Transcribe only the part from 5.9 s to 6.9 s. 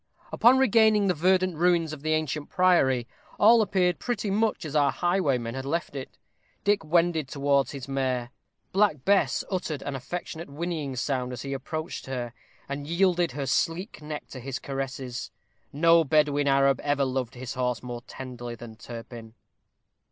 it. Dick